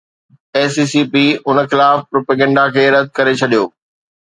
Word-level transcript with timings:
S 0.55 0.73
E 0.79 0.85
C 0.91 1.01
P 1.11 1.23
ان 1.49 1.57
خلاف 1.71 1.97
propaganda 2.11 2.65
کي 2.73 2.83
رد 2.95 3.07
ڪري 3.17 3.33
ڇڏيو 3.39 3.63